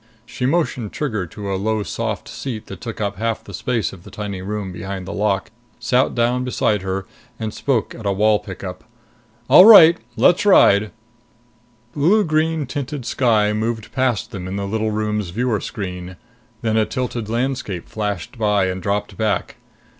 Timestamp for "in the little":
14.47-14.89